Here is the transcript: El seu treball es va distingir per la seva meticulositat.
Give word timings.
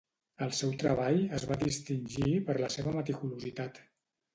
El 0.45 0.53
seu 0.59 0.71
treball 0.83 1.21
es 1.41 1.47
va 1.53 1.59
distingir 1.67 2.35
per 2.51 2.59
la 2.67 2.75
seva 2.81 2.99
meticulositat. 3.01 3.85